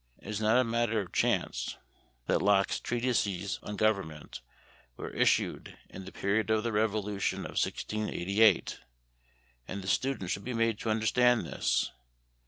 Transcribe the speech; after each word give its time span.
It 0.17 0.29
is 0.29 0.41
not 0.41 0.57
a 0.57 0.63
matter 0.63 0.99
of 0.99 1.11
chance 1.13 1.77
that 2.25 2.41
Locke's 2.41 2.79
Treatises 2.79 3.59
on 3.61 3.75
Government 3.75 4.41
were 4.97 5.11
issued 5.11 5.77
in 5.91 6.05
the 6.05 6.11
period 6.11 6.49
of 6.49 6.63
the 6.63 6.71
Revolution 6.71 7.41
of 7.41 7.61
1688 7.63 8.79
and 9.67 9.83
the 9.83 9.87
student 9.87 10.31
should 10.31 10.43
be 10.43 10.55
made 10.55 10.79
to 10.79 10.89
understand 10.89 11.45
this. 11.45 11.91